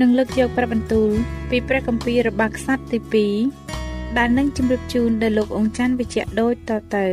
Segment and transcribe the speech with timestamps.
[0.00, 1.10] នឹងលើកយកព្រះបន្ទូល
[1.50, 3.28] ពីព្រះគម្ពីររបស់ខ្សត្រទី
[3.72, 7.06] 2ដែលនឹងជម្រាបជូនដល់លោកអង្គច័ន្ទវិជ្ជៈដូចតទៅ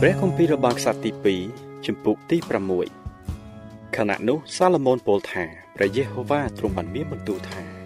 [0.00, 1.10] ព្រះគម្ពីររបស់ខ្សត្រទី
[1.48, 2.36] 2ជំពូកទី
[3.16, 5.44] 6ខណៈនោះសាឡូមោនពោលថា
[5.76, 7.81] ព្រះយេហូវ៉ាទ្រង់បានមានបន្ទូលថា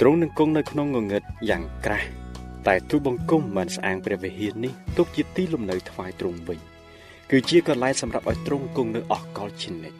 [0.00, 2.08] ទ្រង់នឹងគង់នៅក្នុងងងឹតយ៉ាងក្រាស់
[2.66, 6.58] តែទូបង្គំមិនស្អាងព្រះវិហារនេះទុកជាទីលំនៅថ្វាយទ្រង់វិញ
[7.30, 9.98] គឺជាកន្លែងសម្រាប់ឲ្យទ្រង់គង់នៅអស់កលជានិច្ច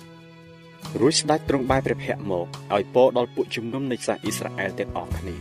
[1.00, 5.37] រួចស្ដេចទ្រង់បែរព្រះភ័ក្រមកឲ្យពរដល់ពួកជំនុំនៃសាសអ៊ីស្រាអែលទាំងអស់គ្នា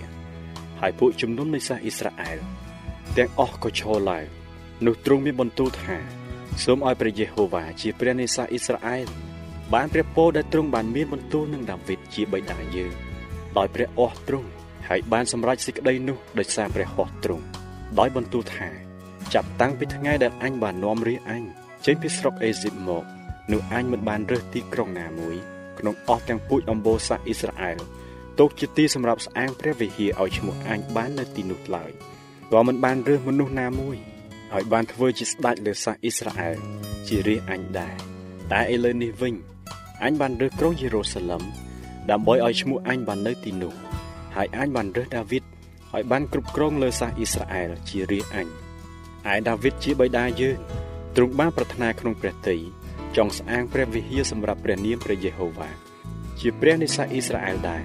[0.81, 2.38] ហើយពួកជំនុំនៃសាសអ៊ីស្រាអែល
[3.18, 4.25] ទាំងអស់ក៏ឈរឡើង
[4.86, 5.97] នោះទ្រង់មានបន្ទូលថា
[6.63, 9.08] សូមឲ្យព្រះយេហូវ៉ាជាព្រះនៃសាសអ៊ីស្រាអែល
[9.74, 12.94] បានព្រះពរដែលទ្រង់បានមានបន្ទូលនឹងដាវីតជាបិតាយើង
[13.58, 14.50] ដោយព្រះអស់ទ្រង់
[14.90, 17.46] ហើយបានសម្រេចសេចក្តីនោះដោយសារព្រះហស្ថទ្រង់
[18.00, 18.69] ដោយបន្ទូលថា
[19.34, 21.44] ចាប់តាំងពីថ្ងៃដែលអញបាននាំរាជអញ
[21.86, 23.03] ចេញពីស្រុកអេស៊ីបមក
[23.52, 25.36] នោះអញមិនបានរើសទីក្រុងណាមួយ
[25.80, 27.78] ក្នុងអស់ទាំងពូជអម្បូរសាសអ៊ីស្រាអែល
[28.40, 31.92] ទុកជាទីសម្រាប់ស្អាងព្រះវិហារឲ្យឈ្មោះអញបាននៅទីនោះឡើយ
[32.52, 33.97] ក៏មិនបានរើសមនុស្សណាមួយ
[34.53, 36.58] ឲ្យបានធ្វើជាស្ដេចលើសាសអ៊ីស្រាអែល
[37.08, 37.96] ជារាជអញដែរ
[38.52, 39.36] តែឥឡូវនេះវិញ
[40.03, 41.44] អញបានរើសក្រុងយេរូសាឡឹម
[42.12, 43.74] ដើម្បីឲ្យឈ្មោះអញបាននៅទីនោះ
[44.36, 48.47] ហើយអញបានរើសដាវីតឲ្យបានគ្រប់គ្រងលើសាសអ៊ីស្រាអែលជារាជអញ
[49.34, 50.58] ឯដាវីតជាបិតាយើង
[51.16, 52.62] ទ្រង់បានប្រាថ្នាក្នុងព្រះទ័យ
[53.16, 55.69] ចង់ស្អាងព្រះវិហារសម្រាប់ព្រះនាមព្រះយេហូវ៉ា
[56.40, 57.84] ជាព្រះនៃសាសអ៊ីស្រាអែលដែរ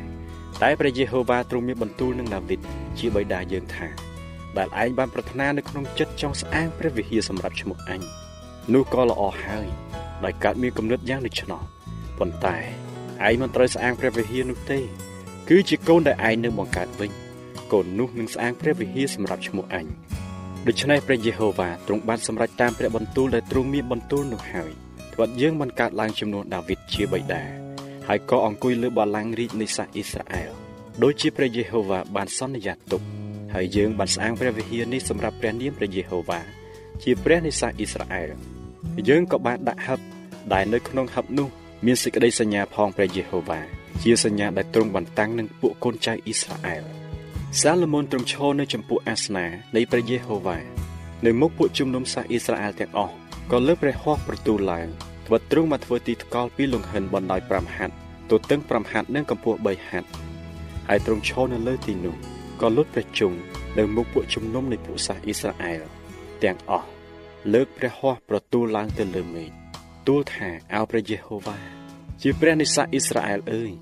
[0.62, 2.60] តែព្រះយេហូវ៉ាទ្រង់មានបន្ទូលនឹងដាវីត
[2.98, 3.86] ជាបិតាយើងថា
[4.56, 8.00] ដែលឯងបានប្រាថ្នានៅក្នុងចិត្តចង់ស្អាងព្រះវិហារសម្រាប់ឈ្មោះអញ
[8.74, 9.68] នោះក៏ល្អហើយ
[10.24, 11.62] ដោយកើតមានគំនិតយ៉ាងដូច្នោះ
[12.18, 12.56] ប៉ុន្តែ
[13.26, 14.78] ឯងមិនត្រូវស្អាងព្រះវិហារនោះទេ
[15.48, 17.10] គឺជាកូនដែលឯងនឹងបង្កើតវិញ
[17.72, 19.86] កូននោះនឹងស្អាងព្រះវិហារសម្រាប់ឈ្មោះអញ
[20.66, 24.70] ដូច្នេះព្រះយេហូវ៉ាទ្រង់បានសម្រេចតាមព្រះបន្ទូលដែលទ្រង់មានបន្ទូលនោះហើយ
[25.12, 27.42] ត្បិតយើងបានកើតឡើងចំនួនដាវីតជាបិតា
[28.08, 30.50] ហើយក៏អង្គុយលើបល្ល័ង្ករាជនៃសាសអ៊ីស្រាអែល
[31.02, 33.02] ដោយជាព្រះយេហូវ៉ាបានសន្យាទុក
[33.54, 36.40] ហើយយើងបានស្អាងព្រះវិហារនេះសម្រាប់ព្រះនាមព្រះយេហូវ៉ា
[37.02, 38.30] ជាព្រះនៃសាសអ៊ីស្រាអែល
[39.08, 40.00] យើងក៏បានដាក់ហឹប
[40.52, 41.48] ដែលនៅក្នុងហឹបនោះ
[41.86, 43.60] មានសេចក្តីសញ្ញាផងព្រះយេហូវ៉ា
[44.02, 46.84] ជាសញ្ញាដែលទ្រង់បានតាំងនឹងពួកកូនចៅអ៊ីស្រាអែល
[47.60, 49.46] សាឡូមោនទ្រង់ឈរនៅចំពោះអាសនា
[49.76, 50.58] នៃព្រះយេហូវ៉ា
[51.26, 53.14] នៅមុខពួកជំនុំសាសអ៊ីស្រាអែលទាំងអស់
[53.52, 54.86] ក៏លើព្រះហស្ថប្រទូលឡើង
[55.26, 57.94] ត្បិតទ្រង់បានធ្វើទីថ្កល់ពីលង្ហិនបណ្ដោយ5ហត្ថ
[58.30, 60.08] ទទឹង5ហត្ថនិងកម្ពស់3ហត្ថ
[60.88, 62.16] ហើយទ្រង់ឈរនៅលើទីនោះ
[62.60, 63.38] ក៏លុតព្រះជង្គ
[63.78, 65.82] នៅមុខពួកជំនុំនៃពួកសាសអ៊ីស្រាអែល
[66.42, 66.88] ទាំងអស់
[67.52, 69.57] លើកព្រះហស្ថប្រទូលឡើងទៅលើមេឃ
[70.08, 71.56] ទូលថាអោព្រះយេហូវ៉ា
[72.22, 73.72] ជាព្រះនៃសាសអ៊ីស្រាអែលអើយ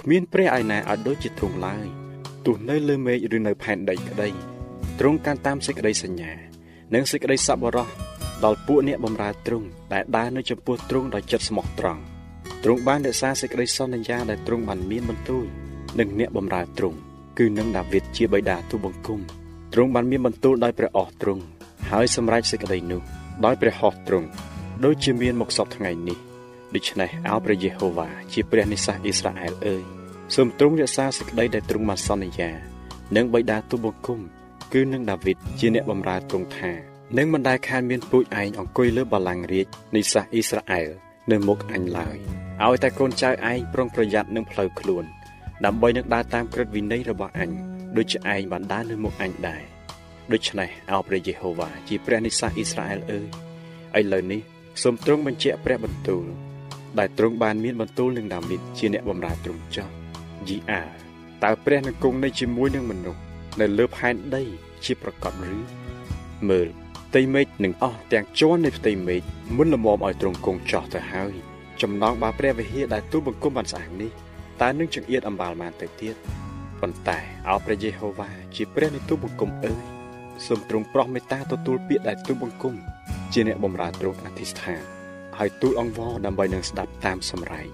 [0.00, 1.86] គ្មានព្រះឯណាឲ្យដូចជាទ្រង់ឡើយ
[2.46, 4.28] ទោះនៅលើមេឃឬនៅផែនដីក្តី
[4.98, 6.32] ទ្រង់កាន់តាមសេចក្តីសញ្ញា
[6.94, 7.88] និងសេចក្តីសប្បុរស
[8.44, 12.00] ដល់ពួកអ្នកបម្រើទ្រង់ដែលដើរនៅចំពោះទ្រង់ដោយចិត្តស្មោះត្រង់
[12.64, 15.44] ទ្រង់បានរក្សាសេចក្តីសន្យាដែលទ្រង់បានមានបន្ទូល
[15.98, 16.98] នឹងអ្នកបម្រើទ្រង់
[17.38, 19.20] គឺនឹងដាវីតជាបិតាទូបង្គំ
[19.72, 21.42] ទ្រង់បានមានបន្ទូលដោយព្រះអស់ទ្រង់
[21.90, 23.02] ហើយសម្រេចសេចក្តីនោះ
[23.44, 24.28] ដោយព្រះហស្ថទ្រង់
[24.84, 26.18] ដូចជាមានមកសពថ្ងៃនេះ
[26.74, 29.82] ដូច្នេះអោព្រះយេហូវ៉ាជាព្រះនិសាសអ៊ីស្រាអែលអើយ
[30.34, 32.50] សូមទ្រង់រក្សាសេចក្តីដែលទ្រង់បានសន្យា
[33.16, 34.20] និងបិតាទូបង្គំ
[34.72, 36.72] គឺនឹងដាវីតជាអ្នកបម្រើទ្រង់ថា
[37.18, 39.66] នឹងមិនដែលខានមានពូជឯងអង្គុយលើបល្ល័ង្ករាជ
[39.96, 40.88] នៃសាសអ៊ីស្រាអែល
[41.30, 42.16] នៅមុខអញឡើយ
[42.64, 45.04] ឲ្យតែកូនចៅឯងប្រុងប្រយ័ត្ននឹងផ្លូវខ្លួន
[45.64, 47.50] ដើម្បីនឹងដើរតាមក្រឹតវិន័យរបស់អញ
[47.96, 49.62] ដូចជាឯងបានដើរនៅមុខអញដែរ
[50.32, 53.28] ដូច្នេះអោព្រះយេហូវ៉ាជាព្រះនិសាសអ៊ីស្រាអែលអើយ
[54.00, 54.42] ឥឡូវនេះ
[54.82, 56.24] សូមទ្រង់បញ្ជាក់ព្រះបន្ទូល
[56.98, 59.88] ដែលទ្រង់បានមានបន្ទូលនឹងដាវីតជាអ្នកបម្រើទ្រង់ចោះ
[60.48, 60.82] យីអា
[61.44, 63.20] តើព្រះនឹងគង់នៅជាមួយនឹងមនុស្ស
[63.60, 64.42] នៅលើផែនដី
[64.84, 65.56] ជាប្រកបឬ
[66.48, 66.68] មើល
[67.08, 69.22] ផ្ទៃមេឃនឹងអស់ទាំងជាន់នៃផ្ទៃមេឃ
[69.56, 71.34] មុនលមមឲ្យទ្រង់គង់ចោះទៅហើយ
[71.82, 74.10] ចំណងបាព្រះវិហារដែលទូលបង្គំបានស្អាងនេះ
[74.60, 76.14] តើនឹងចង្អៀតអំបាលបានទៅទៀត
[76.80, 79.82] ប៉ុន្តែអោព្រះយេហូវ៉ាជាព្រះនៃទូលបង្គំអើយ
[80.46, 82.74] សូមទ្រង់ប្រោះមេត្តាទទួលពាក្យដែលទូលបង្គំ
[83.32, 84.82] ជាអ្នកបម្រើទ្រង់អធិស្ឋាន
[85.38, 87.68] ហើយទូលអង្វរដើម្បីនឹងស្ដាប់តាមសម្រែង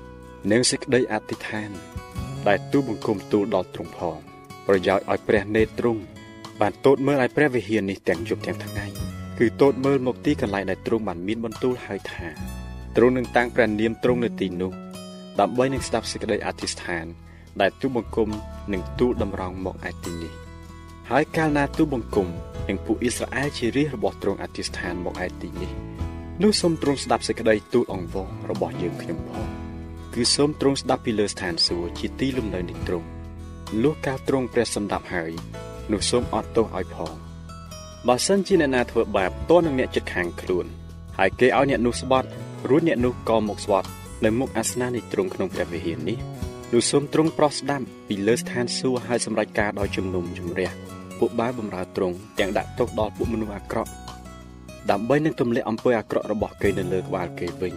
[0.52, 1.70] និងសេចក្តីអធិដ្ឋាន
[2.48, 4.18] ដែលទូលបង្គំទូលដល់ទ្រង់ផង
[4.66, 6.02] ប្រយោជន៍ឲ្យព្រះនេតទ្រង់
[6.60, 8.86] បានតូតមើលឲ្យព្រះវិហារនេះទាំងយប់ទាំងថ្ងៃ
[9.38, 12.26] គឺតូតមើលមកទីកន្លែងដែលទ្រង់បានមានបន្ទូលហើយថា
[12.96, 14.72] ទ្រង់នឹងតាំងព្រះនាមទ្រង់នៅទីនោះ
[15.40, 17.06] ដើម្បីនឹងស្ដាប់សេចក្តីអធិស្ឋាន
[17.60, 18.28] ដែលទូបង្គំ
[18.72, 20.32] នឹងទូលតម្រង់មកឯទីនេះ
[21.10, 22.28] ហើយកាលណាទូបង្គំ
[22.68, 25.72] និងពួកអ៊ីស្រាអែលជារាជរបស់ទ្រង់អធិស្ឋានមកឯទីនេះ
[26.42, 29.46] នោះសូមទ្រង់ស្ដាប់សេចក្តីទូលអង្វររបស់យើងខ្ញុំផង
[30.14, 33.08] គឺសូមទ្រង់ស្ដាប់ពីលើស្ថានសួគ៌ជាទីលំនៅនៃទ្រង់
[33.82, 35.32] លុះកាលទ្រង់ព្រះសម្ដាប់ហើយ
[35.92, 37.14] នោះសូមអត់ទោសឲ្យផង
[38.08, 40.66] បើសិនជាអ្នកណាធ្វើបាបតើនឹងអ្នកចិត្តខាងខ្លួន
[41.18, 42.28] ហើយគេឲ្យអ្នកនោះស្បត់
[42.68, 43.88] រួចអ្នកនោះក៏មកស្បត់
[44.24, 46.18] នៅមុខអាសនៈនៃទ្រង់ក្នុងព្រះវិហារនេះ
[46.72, 50.70] នោះសូមទ្រង់ប្រោះស្ដាប់ពីលើស្ថានសួគ៌ឲ្យសម្រេចការដោយជំនុំជម្រះ
[51.18, 53.90] ពួកបាបបំរើទ្រង់ទាំងដាក់ទោសដល់ពួកមនុស្សអាក្រក់
[54.90, 57.74] ដើម្បីនឹងទម្លាក់អំពើអាក្រក់របស់គេនៅលើក្បាលគេវិញ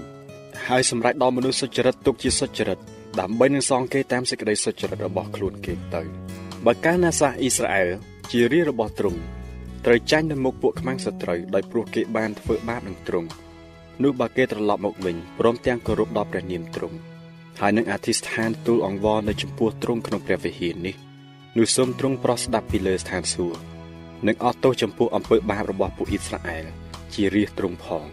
[0.68, 2.80] ហើយសម្រេចដល់មនុស្សសុចរិតទុកជាសុចរិត
[3.20, 6.02] ដើម្បីនឹងសងគេតាមសេចក្តីសុចរិតរបស់ខ្លួនគេទៅ
[6.66, 7.90] បើកាលណាសាសអ៊ីស្រាអែល
[8.32, 9.20] ជារាជរបស់ទ្រង់
[9.86, 13.30] ត្រូវចាញ់នៅមុខពួកខ្មាំងសត្រូវដោយព្រោះគេបានធ្វើបាបនឹងទ្រង់
[14.04, 16.98] នោះបើគេត្រឡប់មកវិញព្រមទាំងគោរពដល់ព្រះនាមទ្រង់
[17.62, 21.07] ហើយនឹងអធិស្ឋានទូលអង្វរនៅចំពោះទ្រង់ក្នុងព្រះវិហារនេះ
[21.58, 23.60] នោះសូមទ្រង់ប្រោះស្ដាប់ពីលើស្ថានសួគ៌
[24.28, 26.66] និងអត់ទោសចំពោះអំពើបាបរបស់ពួកអ៊ីស្រាអែល
[27.14, 28.06] ជារាជទ្រង់ផង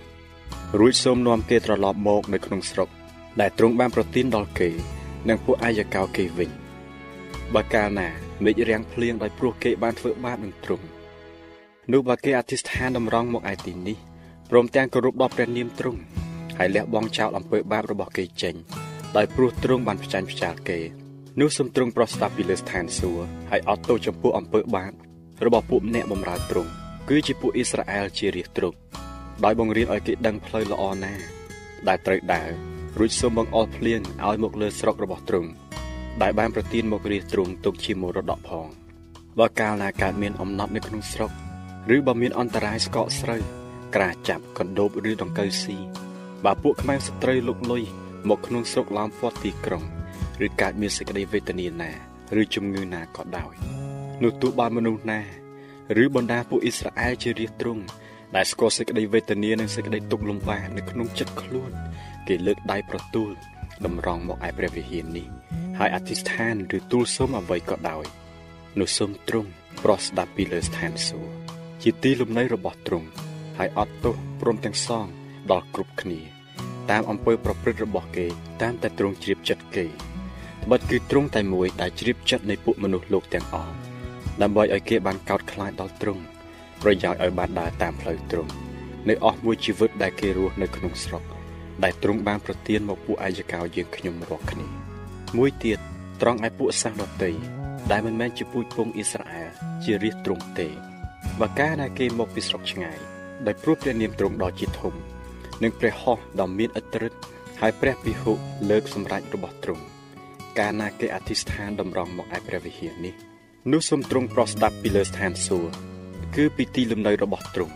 [0.79, 2.89] រួចសូមនាំគេត្រឡប់មកនៅក្នុងស្រុក
[3.41, 4.71] ដែលទ្រង់បានប្រទានដល់គេ
[5.29, 6.51] និងពួកអាយកោគេវិញ
[7.55, 8.09] បើកាលណា
[8.45, 10.87] មេឃរាំងភ្លៀងដោយព្រោះគេបានធ្វើបាបនឹងទ្រង់
[11.93, 13.97] នោះបើគេអធិស្ឋានតម្រង់មកឯទីនេះ
[14.51, 16.01] ព្រមទាំងគោរពដល់ព្រះនាមទ្រង់
[16.59, 18.55] ហើយលះបង់ចោលអំពើបាបរបស់គេចេញ
[19.17, 21.04] ដោយព្រោះទ្រង់បានផ្ចាញ់ផ្ចាលគេ
[21.41, 24.93] នោះសំទ្រង់ប្រោះស្ដាប់ពីលើស្ថានសួគ៌ហើយអត់ទោសចំពោះអំពើបាប
[25.45, 26.71] របស់ពួកអ្នកបម្រើទ្រង់
[27.09, 28.77] គឺជាពួកអ៊ីស្រាអែលជារាជទ្រង់
[29.45, 31.15] ដោយបង្រៀនឲ្យគេដឹងផ្លូវល្អណា
[31.89, 32.49] ដែលត្រូវដើរ
[32.99, 35.51] រួចសូមបង្អល់ភ្លៀងឲ្យមកលើស្រុករបស់ទ្រង់
[36.23, 38.67] ដែលបានប្រទានមករាជទ្រង់ទុកជាមរតកផង
[39.39, 41.31] បើកាលណាកើតមានអំណត់នៅក្នុងស្រុក
[41.95, 43.43] ឬបើមានអន្តរាយស្កកស្រូវ
[43.95, 45.77] ក្រាចាប់កណ្ដូបឬដង្កូវស៊ី
[46.45, 47.83] បើពួកខ្មែរស្ត្រីលុកលុយ
[48.29, 49.85] មកក្នុងស្រុកឡោមព័ទ្ធទីក្រុង
[50.47, 51.91] ឬកើតមានសេចក្តីវេទនាណា
[52.41, 53.55] ឬជំងឺណាក៏ដោយ
[54.23, 55.21] នោះទោះបានមនុស្សណា
[56.03, 57.83] ឬបណ្ដាពួកអ៊ីស្រាអែលជារាជទ្រង់
[58.37, 61.71] ដែលស្គាល់សេចក្តីវេទនានិងសេចក្តីទុក្ខលំបាកនៅក្នុងចិត្តខ្លួន
[62.29, 63.31] គេលើកដៃប្រទូល
[63.85, 65.27] តម្រង់មកឯព្រះវិហារនេះ
[65.79, 68.05] ហើយអធិស្ឋានឬទូលសុំអ្វីក៏ដោយ
[68.81, 69.51] នោះសូមទ្រង់
[69.83, 71.35] ប្រោះស្ដាប់ពីលើស្ថានសួគ៌
[71.83, 73.09] ជាទីលំនៅរបស់ទ្រង់
[73.59, 75.07] ហើយអត់ទោសព្រមទាំងសង
[75.51, 76.21] ដល់គ្រប់គ្នា
[76.91, 78.27] តាមអំពើប្រព្រឹត្តរបស់គេ
[78.63, 83.75] តាមតែទ្រង់ជ្រាបចិត្តគេត្បិតគឺទ្រង់តែមួយដែលជ្រាបចិត្តនៃពួកមនុស្សលោកទាំងអស់
[84.43, 86.23] ដើម្បីឲ្យគេបានកោតខ្លាចដល់ទ្រង់
[86.83, 88.53] ប្រយោជន៍ឲ្យបានដើរតាមផ្លូវទ្រង់
[89.09, 91.23] នៅអស់មួយជីវិតដែលគេរស់នៅក្នុងស្រុក
[91.85, 94.67] ដែលទ្រង់បានប្រទានមកពួកអាយកោយើងខ្ញុំរាល់គ្នា
[95.37, 95.79] មួយទៀត
[96.21, 97.33] ត្រង់ឯពួកសាសដតី
[97.91, 99.51] ដែលមិនមែនជាពូជពងអ៊ីស្រាអែល
[99.85, 100.69] ជារាជទ្រង់ទេ
[101.41, 102.99] បើកាលណាគេមកពីស្រុកឆ្ងាយ
[103.47, 104.95] ដោយព្រោះព្រះនាមទ្រង់ដ៏ជាធំ
[105.63, 107.19] និងព្រះហស្ថដ៏មានឥទ្ធិឫទ្ធិ
[107.61, 108.33] ហើយព្រះពិហុ
[108.71, 109.85] លើកសម្រេចរបស់ទ្រង់
[110.59, 113.15] កាលណាគេអធិស្ឋានតម្រង់មកឯព្រះវិហារនេះ
[113.73, 115.73] នោះសូមទ្រង់ប្រោះស្ដាប់ពីលើស្ថានសួគ៌
[116.37, 117.75] គឺពីទីលំនៅរបស់ទ្រង់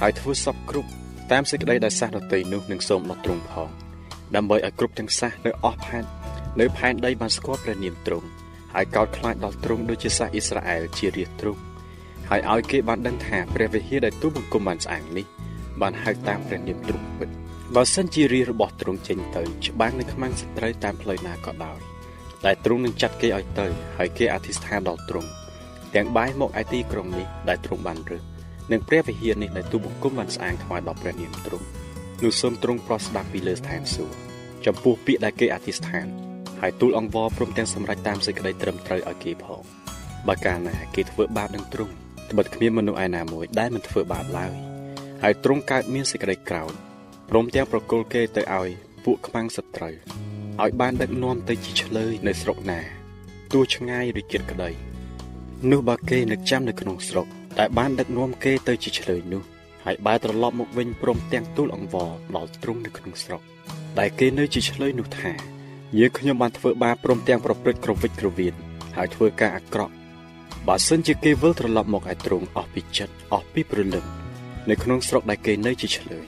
[0.00, 0.90] ហើយធ្វើសពគ្រប់
[1.32, 3.68] តាមសេចក្តីដែលសាសដតីនោះនឹងសូមដល់ទ្រង់ផង
[4.36, 6.04] ដើម្បីឲ្យគ្រប់ទាំងសាសនៅអស់ផែន
[6.60, 8.26] នៅផែនដីបានស្គាល់ព្រះនាមទ្រង់
[8.74, 11.60] ហើយកោតខ្លាចដល់ទ្រង់ដូចជាសាសអ៊ីស្រាអែលជារាជទ្រង់
[12.30, 15.26] ហើយឲ្យគេបានដឹងថាព្រះវិហារដែលទូបង្គំបានស្អាងនេះ
[15.80, 17.28] បានហៅតាមព្រះនាមទ្រង់ពិត
[17.74, 21.93] បើសិនជារាជរបស់ទ្រង់ចេញទៅច្បាំងនឹងខ្មាំងសត្រូវតាមផ្លូវណាក៏ដោយ
[22.46, 25.30] ដែលទ្រង់នឹងចាត់គេឲ្យទៅ ហើយគេអធិស្ឋានដល់ទ្រង់
[25.94, 28.22] ទាំងបាយមកឯទីក្រុងនេះដែលទ្រង់បានរើស
[28.72, 31.66] និងព្រះវិហារនេះដែលទូបង្គំបានស្អាងថ្វាយដល់ព្រះនាមទ្រង់
[32.22, 34.14] នោះសូមទ្រង់ប្រោះស្ដាប់ពីលើស្ថានសួគ៌
[34.66, 36.06] ចំពោះពាក្យដែលគេអធិស្ឋាន
[36.60, 39.60] ហើយទូលអង្វរព្រមទាំងសម្រេចតាមសេចក្តីត្រឹមត្រូវឲ្យគេផង
[40.28, 41.92] បើកាលណាគេធ្វើបាបនឹងទ្រង់
[42.30, 44.52] ត្បិតគ្មានមនុស្សឯណាមួយដែលមិនធ្វើបាបឡើយ
[45.22, 46.72] ហើយទ្រង់កើតមានសេចក្តីក្រោធ
[47.30, 48.68] ព្រមទាំងប្រគល់គេទៅឲ្យ
[49.04, 49.94] ពួកខ្មាំងសត្រូវ
[50.62, 52.80] ឲ្យបានដឹកនាំទៅជាឆ្លើយនៅស្រុកណា
[53.52, 54.70] ទោះឆ្ងាយឬជិតក្តី
[55.70, 57.26] នោះបើគេនឹកចាំនៅក្នុងស្រុក
[57.58, 59.42] ដែលបានដឹកនាំគេទៅជាឆ្លើយនោះ
[59.84, 63.42] ហើយបែរត្រឡប់មកវិញព្រមទាំងទូលអង្វរដល់ទ្រង់នៅក្នុងស្រុក
[63.98, 65.32] ដែលគេនៅជាឆ្លើយនោះថា
[65.98, 68.54] យើងខ្ញុំបានធ្វើបាបព្រមទាំងប្រព្រឹត្តក្រវិចក្រវៀន
[68.96, 69.92] ហើយធ្វើការអាក្រក់
[70.68, 74.04] បើសិនជាគេវិលត្រឡប់មកឯទ្រង់អស់ពីចិត្តអស់ពីព្រលឹង
[74.70, 76.24] នៅក្នុងស្រុកដែលគេនៅជាឆ្លើយ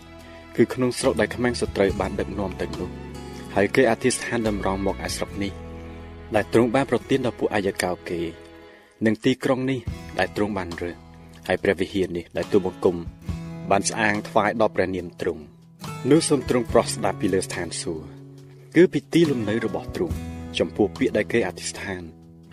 [0.56, 3.06] គឺក្នុងស្រុកដែលខ្មាំងសត្រូវបានដឹកនាំទៅនោះ
[3.59, 5.53] ហើយគេអធិស្ឋានតម្រង់មកឯស្រុកនេះ
[6.35, 8.21] ដែលទ្រង់បានប្រទានដល់ពួកអាយកោគេ
[9.07, 9.79] និងទីក្រុងនេះ
[10.19, 10.97] ដែលទ្រង់បានរើស
[11.47, 12.97] ហើយព្រះវិហារនេះដែលទូបង្គំ
[13.71, 15.43] បានស្អាងថ្វាយដល់ព្រះនាមទ្រង់
[16.11, 18.07] នោះសូមទ្រង់ប្រោះស្ដាប់ពីលើស្ថានសួគ៌
[18.77, 20.17] គឺពីទីលំនៅរបស់ទ្រង់
[20.59, 22.03] ចំពោះពាក្យដែលគេអធិស្ឋាន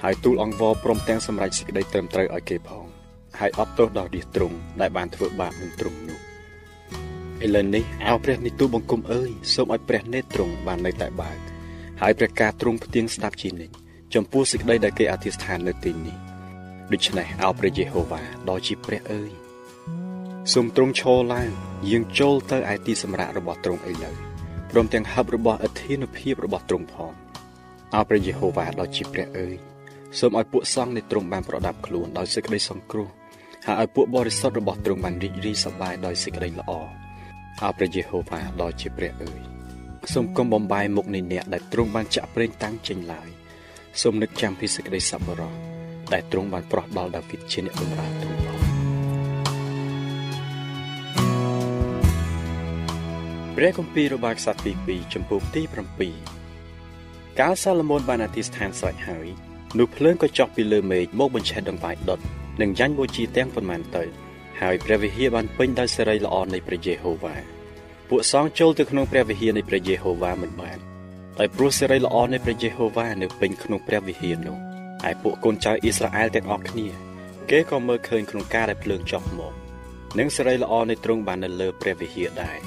[0.03, 2.86] ហើយទូលអង្វរព្រមទាំងសម្រេចសេចក្តីត្រឹមត្រូវឲ្យគេផង
[3.39, 6.32] ហើយអត់ទោសដល់រាជទ្រង់ដែលបានធ្វើបាបនឹងទ្រង់នោះ
[7.45, 11.39] ឥឡូវនេះអោព្រះនិទូបង្គំអើយសូមឲ្យព្រះនេត្រទ្រង់បាននៅតែបើក
[12.01, 13.75] ហើយព្រះការទ្រង់ផ្ទៀងស្ដាប់ជានិច្ច
[14.13, 16.17] ចំពោះសេចក្តីដែលគេអធិស្ឋាននៅទីនេះ
[16.91, 19.31] ដូច្នេះអោព្រះយេហូវ៉ាដ៏ជាព្រះអើយ
[20.53, 21.50] សូមទ្រង់ឈរឡើង
[21.89, 24.15] យាងចូលទៅឯទីសម្រាប់របស់ទ្រង់ឥឡូវ
[24.71, 27.13] ព្រមទាំងហឹបរបស់អធិនុភាពរបស់ទ្រង់ផង
[27.95, 29.55] អោព្រះយេហូវ៉ាដ៏ជាព្រះអើយ
[30.19, 33.09] សូមឲ្យពួកសង្ឃនៃទ្រង់បានប្រដាប់ខ្លួនដោយសេចក្តីសង្គ្រោះ
[33.65, 36.71] ហើយឲ្យពួកបរិសុទ្ធរបស់ទ្រង់បានរីករាយសប្បាយដោយសេចក្តីល្អ
[37.62, 39.41] អោព្រះយេហូវ៉ាដ៏ជាព្រះអើយ
[40.13, 43.29] សូមកុំបំបាយមុខនៃអ្នកដែលទ្រង់បានចាក់ប្រេងតាំងចេញឡើយ
[44.01, 45.53] សូមនឹកចាំពីសេចក្តីសប្បុរស
[46.13, 48.63] ដែលទ្រង់បានប្រោះដល់ដាវីតជាអ្នកបម្រើទ្រង់ផង
[53.55, 55.62] ព្រះគម្ពីររបស់ខ្សត្រទី2ចំពោះទី
[56.51, 59.27] 7កាលសាឡូមោនបានអធិស្ឋានស្រេចហើយ
[59.79, 62.19] នោះភ្លើងក៏ចុះពីលើមេឃមកបញ្ឆេះដង្វាយដុត
[62.62, 64.03] និងយ៉ាញ់បូជាទាំងប៉ុន្មានទៅ
[64.62, 67.36] ហើយព្រះវិហារបានពេញដោយសេរីល្អនៃព្រះយេហូវ៉ា
[68.10, 70.79] ពួកសង្ឃចូលទៅក្នុងព្រះវិហារនៃព្រះយេហូវ៉ាមិនបាន
[71.39, 74.57] ដោយព្រោះសេរីល្អនៃព្រះយេហូវ៉ានៅពេញក្នុងព្រះវិហារនោះ
[75.03, 76.88] ហើយពួកកូនចៅអ៊ីស្រាអែលទាំងអស់គ្នា
[77.50, 79.53] គេក៏មើលឃើញក្នុងការដែលភ្លើងចុះមក
[80.19, 82.57] និងសេរីល្អនៃទ្រង់បាននៅលើព្រះវិហារដែរ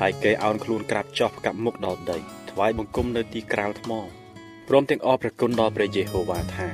[0.00, 2.18] ហើយគេអោនខ្លួនក្រាបចុះផ្កាប់មុខដល់ដី
[2.50, 3.92] ថ្វាយបង្គំនៅទីក្រាលថ្ម
[4.68, 6.68] ព្រមទាំងអរព្រះគុណដល់ព្រះយេហូវ៉ាថា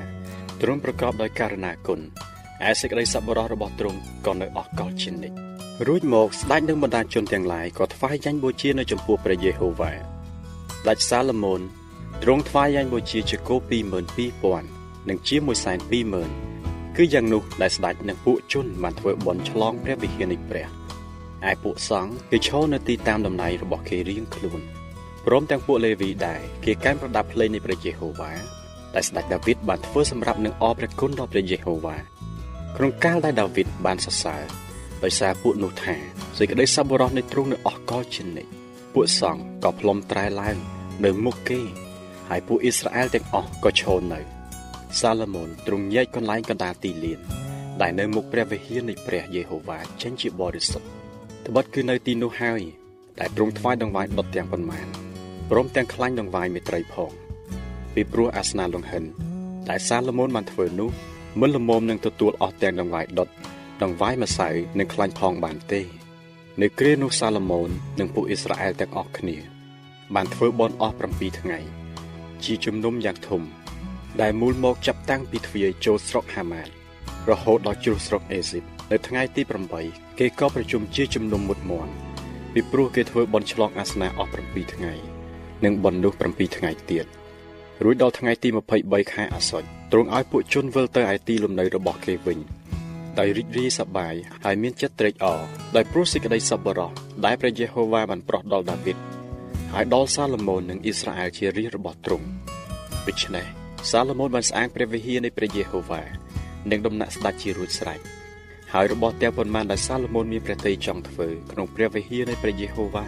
[0.61, 2.01] ទ្រង់ប្រកបដោយករណាគុណ
[2.69, 5.37] ឯសេចក្តីសប្បុរសរបស់ទ្រង់ក៏នៅអស់កលជានិច្ច
[5.87, 9.93] រួចមកស្ដេចនឹងបណ្ដាជនទាំងឡាយក៏ថ្វាយយ៉ាញ់បូជានៅចំពោះព្រះយេហូវ៉ា
[10.89, 11.61] ដាច់សាឡូមោន
[12.23, 13.57] ទ្រង់ថ្វាយយ៉ាញ់បូជាជាគោ
[14.33, 15.79] 22000និងជាមួយសែន
[16.39, 20.67] 20000គឺយ៉ាងនោះដែលស្ដេចនិងពួកជនបានធ្វើបន់ឆ្លងព្រះវិហារនៃព្រះ
[21.51, 24.61] ឯពួកសង្ឃគេឈរនៅទីតាមតំណែងរបស់គេរៀងខ្លួន
[25.27, 28.33] ព្រមទាំងពួកលេវីដែរគេកាន់ប្រដាប់ភ្លេងនៃព្រះយេហូវ៉ា
[28.95, 31.97] ដែលស្ដេចដាវីតបានធ្វើសម្រាប់នឹងអរព្រះគុណដល់ព្រះយេហូវ៉ា
[32.77, 34.45] ក្នុងកាលដែលដាវីតបានសរសើរ
[35.05, 35.97] ដោយសារពួកនោះថា
[36.39, 38.51] សេចក្តីសប្បុរសនៃទ្រង់នៅអស់កលជានិច្ច
[38.95, 40.57] ពួកសង្ឃក៏ផ្លុំត្រែឡើង
[41.05, 41.61] នៅមុខគេ
[42.29, 44.21] ហើយពួកអ៊ីស្រាអែលទាំងអស់ក៏ឈរនៅ
[45.01, 47.21] សាឡូមោនទ្រង់ញែកកន្លែងកណ្ដាលទីលាន
[47.81, 50.87] ដែលនៅមុខព្រះវិហារនៃព្រះយេហូវ៉ាចេញជាបរិសុទ្ធ
[51.47, 52.63] ត្បិតគឺនៅទីនោះហើយ
[53.21, 54.87] ដែលទ្រង់ថ្វាយដង្វាយដុតទាំងប៉ុន្មាន
[55.51, 57.11] ព្រមទាំងខ្លាញ់ដង្វាយមេត្រីផង
[57.95, 59.05] ពីព្រោះអាសនាលង្ហិន
[59.71, 60.91] ដែលសាឡូមោនបានធ្វើនោះ
[61.39, 63.29] មិនល្មមនឹងទទួលអស់ទាំងដង្វាយដុត
[63.83, 65.81] ដង្វាយម្សៅនិងខ្លាញ់ផងបានទេ
[66.61, 67.69] នៅគ្រានោះសាឡូមោន
[67.99, 69.37] និងពួកអ៊ីស្រាអែលទាំងអស់គ្នា
[70.15, 71.59] បានធ្វើបន់អស់7ថ្ងៃ
[72.45, 73.43] ជាជំនុំយ៉ាងធំ
[74.21, 76.69] ដែលមូលមកចាប់តាំងពីទ្វារចូលស្រុកហាម៉ាត
[77.31, 79.43] រហូតដល់ជ្រុះស្រុកអេស៊ីបនៅថ្ងៃទី
[79.81, 81.93] 8គេក៏ប្រជុំជាជំនុំមុតមន់
[82.53, 84.93] ពីព្រោះគេធ្វើបន់ឆ្លងអាសនាអស់7ថ្ងៃ
[85.65, 87.07] និងបន់នោះ7ថ្ងៃទៀត
[87.85, 88.49] រួចដល់ថ្ងៃទី
[88.81, 92.39] 23ខែអាសត់ទ្រង់ឲ្យពួកជនវិលទៅឯទីលំនៅរបស់គេវិញ
[93.19, 95.41] ដោយរីករាយសប្បាយហើយមានចិត្តត្រេកអរ
[95.77, 96.93] ដោយព្រោះសេចក្តីសប្បុរស
[97.25, 98.97] ដែលព្រះយេហូវ៉ាបានប្រោះដល់ដាវីត
[99.73, 102.27] ហើយដល់សាឡូមោននិងអ៊ីស្រាអែលជារាជរបស់ទ្រង់
[103.07, 103.47] ដូច្នេះ
[103.91, 106.03] សាឡូមោនបានស្អាងព្រះវិហារនៃព្រះយេហូវ៉ា
[106.71, 108.01] និងដំណាក់ស្ដេចជារួចស្រេច
[108.73, 113.07] ហើយរបស់ទាំងប៉ុន្មានដែលសាឡូមោនមានព្រះទ័យចង់ធ្វើក្នុងព្រះវិហារនៃព្រះយេហូវ៉ា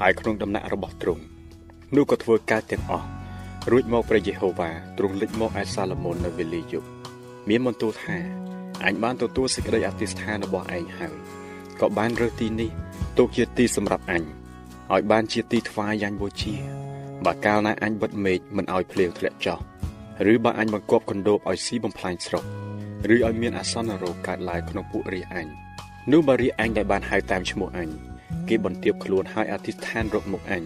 [0.00, 1.22] ហើយក្នុងដំណាក់របស់ទ្រង់
[1.94, 3.06] នោះក៏ធ្វើកើតទាំងអស់
[3.72, 6.86] រួចមកព្រះយេហូវ៉ាទ្រង់លេចមកឯសាឡូមោននៅវេលាយប់
[7.48, 8.16] មានបន្ទូលថា
[8.84, 11.14] អញបានទទួលសេចក្តីអធិស្ឋានរបស់ឯងហើយ
[11.80, 12.70] ក៏បានរើសទីនេះ
[13.18, 14.22] ទុកជាទីសម្រាប់អញ
[14.92, 16.54] ឲ្យបានជាទីថ្វាយយ៉ាញ់បូជា
[17.24, 19.58] បើកាលណាអញបិទមេឃមិនឲ្យភ្លៀងធ្លាក់ចុះ
[20.32, 22.44] ឬបើអញបង្គាប់កណ្ដោបឲ្យស៊ីបំផ្លាញស្រុក
[23.12, 25.46] ឬឲ្យមានអាសន្នរោគកើតឡើងក្នុងពួករាជអញ
[26.12, 27.88] នោះបើរាជអញដែលបានហៅតាមឈ្មោះអញ
[28.48, 30.64] គេបន្ទាបខ្លួនឲ្យអធិស្ឋានរកមុខអញ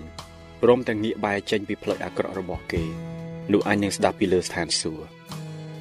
[0.62, 2.82] ព្រមទាំងងាកបែរចេញពីផ្លូវអាក្រក់របស់គេ
[3.52, 5.06] នោះអញនឹងស្ដាប់ពីលើស្ថានសួគ៌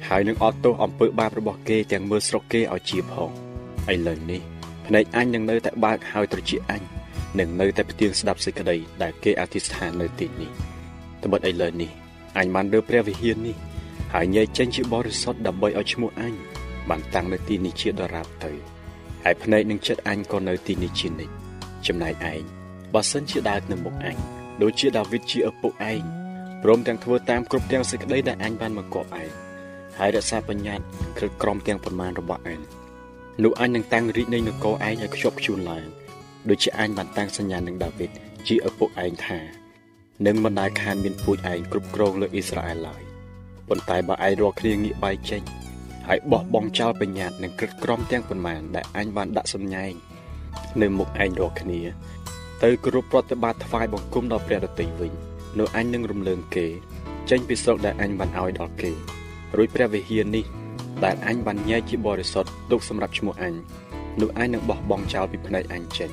[0.06, 3.30] ហហើយនឹងអត់ទោសអំពើបាបរបស់គេទាំងមើលស្រុកគេឲ្យជាផង
[3.92, 4.40] ឥឡូវនេះ
[4.86, 6.82] ភ្នែកអញនឹងនៅតែបើកហើយត្រជាអញ
[7.38, 10.50] នឹងនៅតែផ្ទៀងស្ដាប់សេចក្តីដែលគេអធិស្ឋាននៅទីនេះ
[11.24, 11.90] ត្បិតឥឡូវនេះ
[12.38, 13.56] អញបានលើព្រះវិហារនេះ
[14.14, 16.34] ហើយញែកចេញជាបរិសុទ្ធដើម្បីឲ្យឈ្មោះអញ
[16.88, 18.52] បានតាំងនៅទីនេះជាដរាបទៅ
[19.24, 21.34] ហើយភ្នែកនឹងចិត្តអញក៏នៅទីនេះជានិច្ច
[21.86, 22.42] ចំណែកឯង
[22.94, 26.02] បើសិនជាដើរនៅមុខអញ ដូចជាដាវីតជាឪពុកឯង
[26.62, 29.30] ព្រមទាំងធ្វើតាមគ្រប់ទាំងសេចក្តីដែលអញបានមកគប់ឯង
[29.98, 30.84] ហើយរក្សាបញ្ញត្តិ
[31.18, 32.60] គ្រឹះក្រមទាំងប៉ុន្មានរបស់អញ
[33.44, 35.86] នោះអញនឹងតាំងរាជនៃនគរឯងឲ្យខ្ជាប់ខ្ជួនឡើង
[36.48, 38.10] ដូចជាអញបានតាំងសញ្ញានឹងដាវីត
[38.48, 39.38] ជាឪពុកឯងថា
[40.26, 43.02] នឹងមិនដែលខានមានពូជឯងគ្រប់គ្រងលើអ៊ីស្រាអែលឡើយ
[43.68, 45.42] ប៉ុន្តែបើឯងរកគ្នាងាកបែកចេញ
[46.08, 49.92] ហើយបោះបង់ចោលបញ្ញត្តិនិងក្រឹតក្រមទាំងប៉ុន្មានដែលអញបានដាក់សម្ញែង
[50.80, 51.80] នៅមុខឯងរកគ្នា
[52.64, 55.12] ទៅគោរពប្រតិបត្តិថ្វាយបង្គំដល់ព្រះរតីវិញ
[55.58, 56.66] នោះអញនឹងរំលើងគេ
[57.30, 58.92] ចេញពីស្រុកដែលអញបានឲ្យដល់គេ
[59.56, 60.44] រួចព្រះវិហារនេះ
[61.04, 63.54] ដែលអញបានញែកជាបរិសុទ្ធទុកសម្រាប់ឈ្មោះអញ
[64.20, 66.10] នោះអញនឹងបោះបង់ចោលពីភ្នែកអញចេញ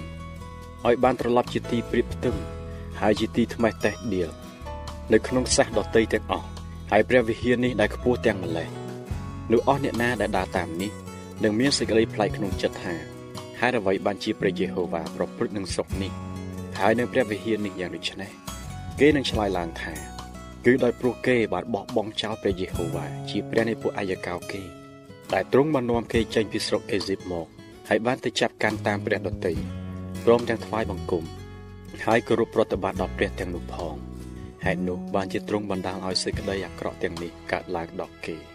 [0.86, 2.36] ឲ្យបានត្រឡប់ជាទីព្រៀបផ្ទឹម
[3.02, 4.30] ហើយជាទីថ្មេះតេះដៀល
[5.14, 6.48] នៅក្នុងសះដតីទាំងអស់
[6.92, 8.68] ហើយព្រះវិហារនេះដែលខ្ពស់ទាំងម្លេះ
[9.52, 10.92] នោះអស់អ្នកណាដែលដើរតាមនេះ
[11.44, 12.96] នឹងមានសេចក្តីប្លែកក្នុងចិត្តថា
[13.60, 16.12] ហេតុអ្វីបានជាព្រះយេហូវ៉ាប្រព្រឹត្តនឹងស្រុកនេះ
[16.80, 18.32] ហើយនៅព្រះវិហារនេះយ៉ាងដូចនេះ
[19.00, 19.94] គេនឹងឆ្លើយឡើងថា
[20.66, 24.62] គឺដោយព្រោះគេបានបោះបង់ចោលព្រះយេហូវ៉ាជាព្រះនៃពួកអាយកោគេ
[25.34, 27.48] ដែលទ្រង់បាននាំគេចេញពីស្រុកអេស៊ីបមក
[27.90, 29.54] ហើយបានទៅចាប់កាន់តាមព្រះដតី
[30.24, 31.24] ព្រមទាំងថ្វាយបង្គំ
[32.06, 33.96] ហើយគោរពប្រតិបត្តិដល់ព្រះទាំងនោះផង
[34.66, 38.55] ហេតុនោះបានជាទ្រង់បណ្ដាលឲ្យសេចក្តីអាក្រក់ទាំងនេះកើតឡើងដល់គេ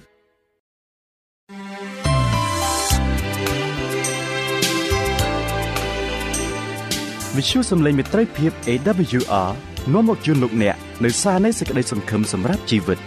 [7.37, 9.49] វិទ្យុសំឡេងមេត្រីភាព AWR
[9.93, 12.99] នាំមកជូនលោកអ្នកនៅសារនៃសេចក្តីសង្ឃឹមសម្រាប់ជីវិត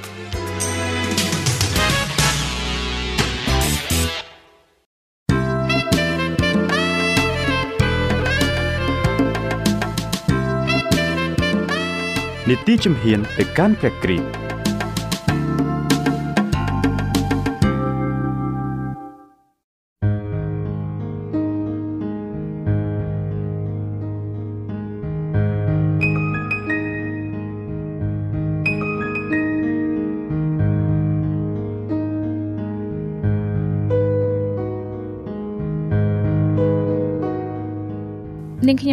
[12.48, 14.43] នីតិជំហានទៅកាន់ព្រះគ្រីស្ទ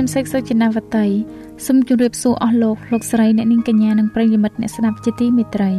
[0.01, 1.07] ខ្ញុំសេកសុចិនាវតី
[1.65, 5.71] សូមជម្រាបសួរអស់លោកលោកស្រីអ្នកនាងកញ្ញានិងប្រិយមិត្តអ្នកស្ដាប់ជាទីមេត្រី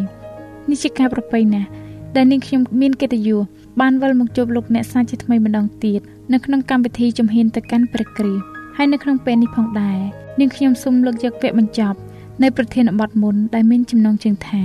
[0.71, 1.69] នេះជាការប្រពៃណាស់
[2.17, 3.41] ដែលនាងខ្ញុំមានកិត្តិយស
[3.81, 6.01] បានវិលមកជួបលោកអ្នកសាជាថ្មីម្ដងទៀត
[6.33, 8.45] នៅក្នុងកម្មវិធីជំហានទៅកាន់ព្រះគ្រីស្ទ
[8.77, 9.99] ហើយនៅក្នុងពេលនេះផងដែរ
[10.41, 11.99] នាងខ្ញុំសូមលើកយកវគ្គបញ្ចប់
[12.43, 14.63] នៃប្រធានបទមុនដែលមានចំណងជើងថា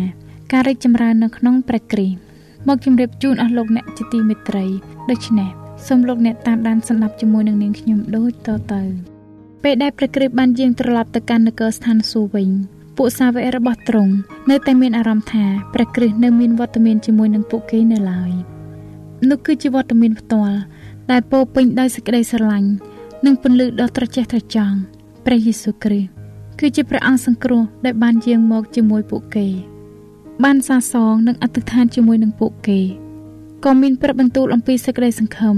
[0.52, 2.18] ការរីកចម្រើននៅក្នុងព្រះគ្រីស្ទ
[2.68, 4.66] មកជម្រាបជូនអស់លោកអ្នកជាទីមេត្រី
[5.10, 5.50] ដូច្នេះ
[5.88, 9.17] សូមលោកអ្នកតាមដានស្ដាប់ជាមួយនឹងនាងខ្ញុំដូចតទៅ
[9.64, 12.50] ពេលដែលព្រះគ្រីស្ទបានយាងត្រឡប់ទៅកាន់នគរស្ថានសួគ៌វិញ
[12.98, 14.14] ពួកសាវករបស់ទ្រង់
[14.50, 18.32] នៅតែមានអារម្មណ៍ថាព្រះគ្រីស្ទនៅមានវត្តមានជាមួយនឹងពួកគេនៅឡើយ
[19.30, 20.58] នោះគឺជាវត្តមានផ្ទាល់
[21.12, 22.70] ដែលពោពេញដោយសេចក្តីស្រឡាញ់
[23.26, 24.78] និងពន្លឺដ៏ត្រចះត្រចង់
[25.26, 26.10] ព្រះយេស៊ូវគ្រីស្ទ
[26.60, 29.48] គឺជាព្រះអង្គសង្គ្រោះដែលបានយាងមកជាមួយពួកគេ
[30.44, 32.80] បានសាសងនិងអធិដ្ឋានជាមួយនឹងពួកគេ
[33.66, 35.56] ក៏មានប្រាប់បន្ទូលអំពីសេចក្តីសង្ឃឹម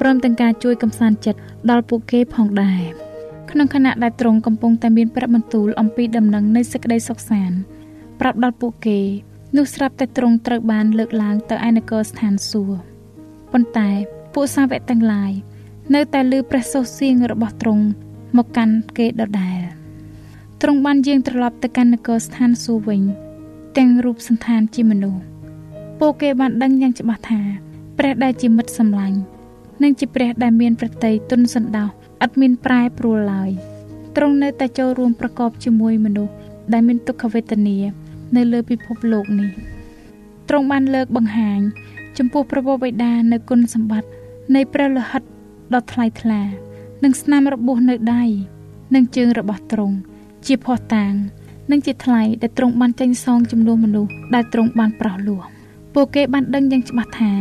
[0.00, 2.82] ព្រមទាំងការជួយកំសាន្តចិត្តដល់ពួកគេផងដែរ។
[3.56, 7.56] ក្នុងខណៈដែលទ្រង់កំពុងតែមានប្រាប់បន្ទូលអំពីដំណឹងនៃសេចក្តីសុខសាន្ត
[8.20, 8.98] ប្រាប់ដល់ពួកគេ
[9.56, 12.78] នោះស្រាប់តែទ្រង់ត្រូវបានលើកឡើងទៅឯនគរស្ថានសួគ៌
[13.52, 13.88] ប៉ុន្តែ
[14.34, 15.32] ពួកសាវកទាំងឡាយ
[15.94, 17.84] នៅតែលើព្រះសូរសៀងរបស់ទ្រង់
[18.36, 19.60] មកកាន់គេដដែល
[20.62, 23.02] ទ្រង់បានយាងត្រឡប់ទៅកាន់នគរស្ថានសួគ៌វិញ
[23.76, 25.22] ទាំងរូបសន្តានជាមនុស្ស
[26.00, 27.40] ពួកគេបានដឹងយ៉ាងច្បាស់ថា
[27.98, 29.18] ព្រះដែលជាមិត្តសម្លាញ់
[29.82, 33.50] និងជាព្រះដែលមានប្រតិយទុនសន្តោស ឥតមានប្រែប្រួលឡើយ
[34.16, 36.34] ទ្រង់នៅតែចូលរួមប្រកបជាមួយមនុស្ស
[36.72, 37.76] ដែលមានទុក្ខវេទនា
[38.36, 39.50] នៅលើពិភពលោកនេះ
[40.48, 41.60] ទ្រង់បានលើកបង្ហាញ
[42.18, 44.10] ចំពោះព្រះបិតានៅគុណសម្បត្តិ
[44.54, 45.22] នៃព្រះលិហិត
[45.74, 46.42] ដ៏ថ្លៃថ្លា
[47.04, 48.24] និងស្នាមរបួសនៅដៃ
[48.94, 49.96] និងជើងរបស់ទ្រង់
[50.46, 51.12] ជាភ័ស្តុតាង
[51.70, 55.42] និងជាថ្លៃដែលទ្រង់បានចេញសងចំនួនមនុស្សដែលទ្រង់បានប្រោះលោះ
[55.94, 57.32] ពួកគេបានដឹងយ៉ាងច្បាស់ថា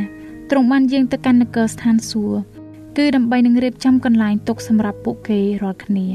[0.49, 2.54] ទ្រង់បានយាងទៅកាន់នគរស្ថានសួគ៌
[2.97, 6.07] គឺដើម្បីនឹងរៀបចំកន្លែងទុកសម្រាប់ពួកគេរាល់គ្នា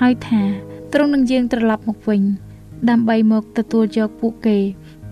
[0.00, 0.42] ហើយថា
[0.92, 2.22] ទ្រង់នឹងយាងត្រឡប់មកវិញ
[2.90, 4.58] ដើម្បីមកទទួលយកពួកគេ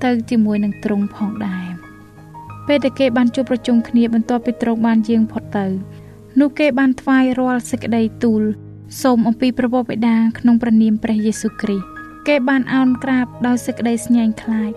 [0.05, 1.67] ទៅជាមួយនឹងទ្រង់ផងដែរ
[2.67, 5.67] ពេលដែលគេបានជួបប្រជុំគ្នាបន្ទាប់ពីទ្រង់បានយាងផុតទៅ
[6.41, 8.43] នោះគេបានថ្វាយរាល់សេចក្តីទូល
[9.03, 11.87] សូមអំពីព្រះបិតាក្នុងព្រះនាមព្រះយេស៊ូវគ្រីស្ទ
[12.29, 14.73] គេបានអោនក្រាបដោយសេចក្តីស្ញែងខ្លាច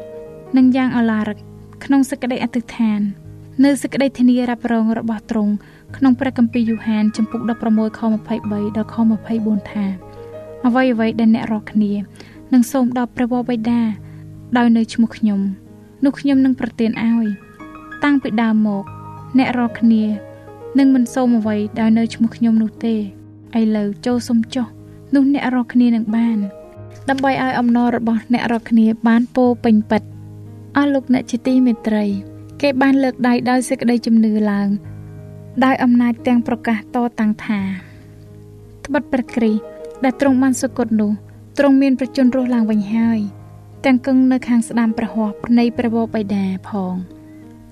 [0.58, 1.38] និងយ៉ាងអឡារឹក
[1.86, 3.02] ក្នុងសេចក្តីអធិដ្ឋាន
[3.66, 5.54] នៅសេចក្តីធានារ៉ាប់រងរបស់ទ្រង់
[5.98, 8.02] ក្នុងព្រះគម្ពីរយូហានចំពុក16ខ
[8.38, 8.96] 23ដល់ខ
[9.32, 9.86] 24ថា
[10.66, 11.94] អ្វីអ្វីដែលអ្នករកគ្នា
[12.54, 13.80] នឹងសូមដល់ព្រះបិតា
[14.58, 15.40] ដោយនៅឈ្មោះខ្ញុំ
[16.06, 17.28] នោះខ្ញុំនឹងប្រទានឲ្យ
[18.04, 18.84] តាំងពីដើមមក
[19.38, 20.04] អ្នករកគ្នា
[20.80, 22.96] នឹងមិនសូមអ្វីដោយនៅឈ្មោះខ្ញុំនោះទេ
[23.60, 24.68] ឥឡូវចូលសុំចុះ
[25.16, 26.38] នោះអ្នករកគ្នានឹងបាន
[27.10, 30.02] ដើម្បីឲ្យអំណររបស់អ្នករាល់គ្នាបានពោពេញពិត
[30.76, 32.06] អស់លោកអ្នកជាទីមេត្រី
[32.62, 34.68] គេបានលើកដៃដោយសេចក្តីជំនឿឡើង
[35.66, 37.60] ដោយអំណាចទាំងប្រកាសតតាំងថា
[38.86, 39.62] ត្បិតព្រះគ្រីស្ទ
[40.04, 41.12] ដែលទ្រង់បានសុគតនោះ
[41.58, 43.20] ទ្រង់មានប្រជញ្ញរស់ឡើងវិញហើយ
[43.86, 46.96] ទាំងគង់នៅខាងស្ដាំព្រះហស្ថនៃព្រះបិតាផង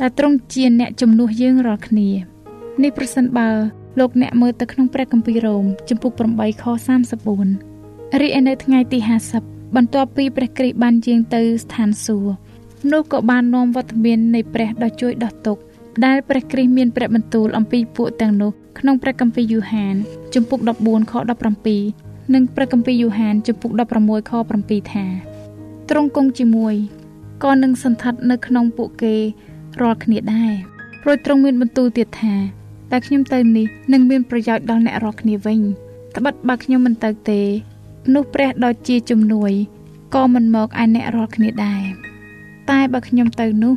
[0.01, 2.09] ដែលទ្រង់ជាអ្នកជំនួសយើងរាល់គ្នា
[2.83, 3.49] នេះប្រសិនបើ
[3.99, 6.65] លោកអ្នកមើលទៅក្នុងព្រះគម្ពីររ៉ូមចំពុក8ខ
[7.41, 8.99] 34រីឯនៅថ្ងៃទី
[9.37, 12.35] 50បន្ទាប់ពីព្រះគ្រីស្ទបានយាងទៅស្ថានសួគ៌
[12.91, 15.61] នោះក៏បាននាំវត្តមាននៃព្រះដ៏ជួយដោះទុក្ខ
[16.05, 19.95] ដែលព្រះគ្រីស្ទមានព្រះបន្ទូលអំពីពួកទាំងនោះក្នុងព្រះគម្ពីរយូហាន
[20.33, 21.13] ជំពូក14ខ
[21.73, 23.71] 17និងព្រះគម្ពីរយូហានជំពូក
[24.01, 25.05] 16ខ7ថា
[25.89, 26.75] ទ្រង់គង់ជាមួយ
[27.43, 29.15] ក៏នឹងសន្តិដ្ឋនៅក្នុងពួកគេ
[29.81, 30.53] រាល់គ្នាដែរ
[31.01, 32.35] ព្រោះទ្រង់មានបន្ទូលទៀតថា
[32.91, 35.59] តែខ្ញុំទៅនេះនឹងមានប្រយោជន៍ដល់អ្នករាល់គ្នាវិញ
[36.15, 37.41] ត្បិតបើខ្ញុំមិនទៅទេ
[38.13, 39.51] នោះព្រះដ៏ជាជំនួយ
[40.15, 41.83] ក៏មិនមកឯអ្នករាល់គ្នាដែរ
[42.69, 43.73] តែបើខ្ញុំទៅនោះ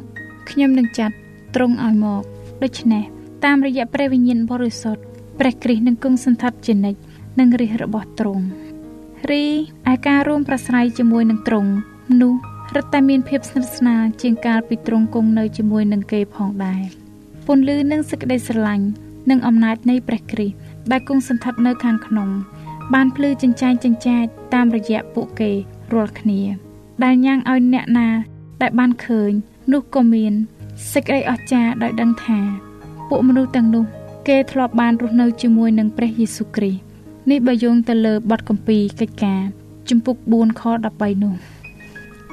[0.51, 1.14] ខ្ញុំនឹងចាត់
[1.55, 2.23] ទ្រង់ឲ្យមក
[2.62, 3.05] ដូច្នេះ
[3.45, 5.03] តាមរយៈព្រះវិញ្ញាណបរិសុទ្ធ
[5.41, 7.01] ព្រះគ្រីស្ទនឹងគង់សន្តិដ្ឋជានិច្ច
[7.38, 8.45] នឹងរាជរបស់ទ្រង់
[9.31, 9.45] រី
[9.93, 11.71] ឯការរួមប្រស្រ័យជាមួយនឹងទ្រង់
[12.21, 12.33] នោះ
[12.77, 16.83] រឹតតែមានភាពស្និទ្ធស្នាលជាងកាលពីទ្រង់គង់នៅជាមួយនឹងគេផងដែរ
[17.47, 18.87] ពន្លឺនិងសេចក្តីស្រឡាញ់
[19.31, 20.57] និងអំណាចនៃព្រះគ្រីស្ទ
[20.93, 22.29] ដែលគង់សន្តិដ្ឋនៅខាងក្នុង
[22.95, 25.51] បានភ្លឺចិញ្ចែងចិញ្ចែកតាមរយៈពួកគេ
[25.93, 26.41] រាល់គ្នា
[27.05, 28.09] ដែលញ៉ាំងឲ្យអ្នកណា
[28.62, 29.31] ដែលបានឃើញ
[29.73, 30.33] នោះក៏មាន
[30.90, 32.38] សេចក្តីអស្ចារ្យដោយដឹងថា
[33.09, 33.85] ពួកមនុស្សទាំងនោះ
[34.29, 36.81] គេធ្លាប់បានរស់នៅជាមួយនឹងព្រះយេស៊ូវគ្រីស្ទ
[37.31, 39.42] នេះបើយោងទៅលើបទគម្ពីរកិច្ចការ
[39.88, 41.35] ជំពូក4ខ13នោះ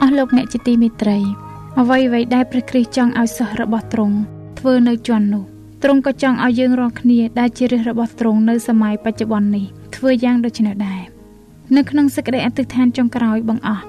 [0.02, 1.18] អស់លោកអ្នកជាទីមេត្រី
[1.80, 4.16] អ្វីអ្វីដែលព្រះគ្រីស្ទចង់ឲ្យសិស្សរបស់ទ្រង់
[4.60, 5.44] ធ្វើនៅជាន់នោះ
[5.84, 11.02] ទ្រង់ក៏ចង់ឲ្យយើងរាល់គ្នាដែលជារាជរបស់ទ្រង់នៅសម័យបច្ចុប្បន្ននេះធ្វើយ៉ាងដូចនេះដែរ
[11.76, 13.84] នៅក្នុងសេចក្តីអធិដ្ឋានចុងក្រោយបងអស់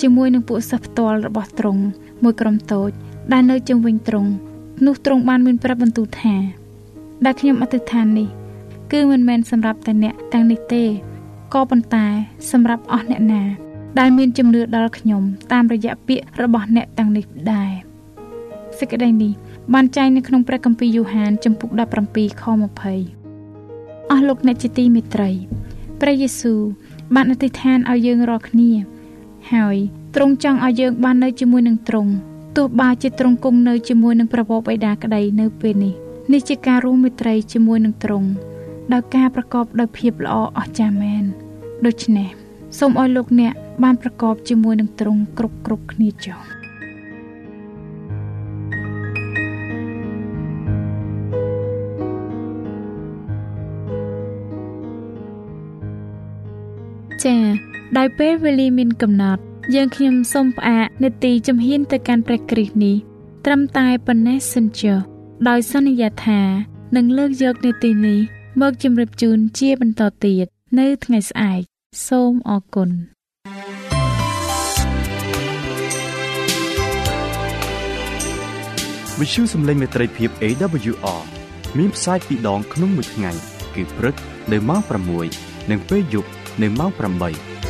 [0.00, 1.82] ជាមួយនឹងពួកសិស្សផ្ទាល់របស់ទ្រង់
[2.22, 2.90] មួយក្រុមតូច
[3.32, 4.30] ដែលនៅជុំវិញទ្រង់
[4.86, 6.34] នោះទ្រង់បានមានប្រាប់បន្ទូលថា
[7.24, 8.28] ដែលខ្ញុំអធិដ្ឋាននេះ
[8.92, 10.84] គឺមិនមែនសម្រាប់តែអ្នកទាំងនេះទេ
[11.54, 12.06] ក៏ប៉ុន្តែ
[12.50, 13.42] សម្រាប់អស់អ្នកណា
[13.98, 17.70] ដែលមានជំនឿដល់ខ្ញុំតាមរយៈពាក្យរបស់អ្នកទាំងនេះដែរ
[18.78, 19.32] សេចក្តីនេះ
[19.74, 21.70] បានចែងនៅក្នុងព្រះគម្ពីរយូហានចំពុក
[22.06, 25.30] 17ខ20អស់លោកអ្នកជាទីមេត្រី
[26.00, 26.60] ព្រះយេស៊ូវ
[27.14, 28.70] បានអធិដ្ឋានឲ្យយើងរាល់គ្នា
[29.52, 29.76] ហើយ
[30.14, 32.12] ទ្រង់ចង់ឲ្យយើងបាននៅជាមួយនឹងទ្រង់
[32.56, 35.94] ទោះបើជាទ្រង់គង់នៅជាមួយនឹងព្រះបបិតាក្តីនៅពេលនេះ
[36.32, 38.28] នេះជាការរួមមេត្រីជាមួយនឹងទ្រង់
[38.92, 41.24] ដោយការប្រកបដោយភាពល្អអស្ចារ្យមែន
[41.86, 42.28] ដូច្នេះ
[42.78, 46.38] សូមឲ្យលោកអ្នកបានប្រកបជាមួយនឹងទ្រង់គ្រប់គ្រប់គ្នាចុះ
[57.24, 57.42] ចា៎
[57.98, 59.42] ដោយពេលវេលាមានកំណត់
[59.74, 62.96] យើងខ្ញុំសូមផ្អាកនេតិជំហានទៅកាន់ព្រះគ្រីស្ទនេះ
[63.44, 64.98] ត្រឹមតែប៉ុណ្ណេះសិនចុះ
[65.48, 66.40] ដោយសន្យាថា
[66.96, 68.18] នឹងលើកយកនេតិនេះ
[68.60, 70.46] មកជម្រាបជូនជាបន្តទៀត
[70.78, 71.60] នៅថ្ងៃស្អែក
[72.08, 72.90] សូមអរគុណ
[79.18, 81.22] វិទ្យុសំឡេងមេត្រីភាព AWR
[81.78, 83.30] មានផ្សាយពីរដងក្នុងមួយថ្ងៃ
[83.74, 84.14] គឺព្រឹក
[84.52, 84.80] នៅម៉ោង
[85.26, 86.30] 6និងពេលយប់
[86.62, 87.69] នៅម៉ោង8